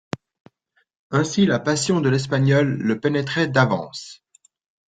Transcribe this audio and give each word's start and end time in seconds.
Ainsi 1.11 1.45
la 1.45 1.59
passion 1.59 2.01
de 2.01 2.09
l'espagnole 2.09 2.73
le 2.81 2.99
pénétrait 2.99 3.47
d'avance. 3.47 4.23